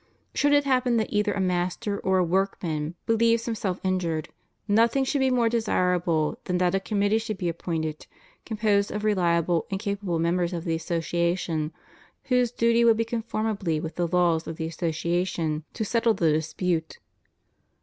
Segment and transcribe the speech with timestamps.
[0.33, 4.29] Should it happen that either a master or a workman believe him self injured,
[4.67, 8.07] nothing would be more desirable than that a committee should be appointed
[8.43, 11.71] composed of reliable and capable members of the association,
[12.23, 16.97] whose duty would be, conformably with the rules of the association, to settle the dispute.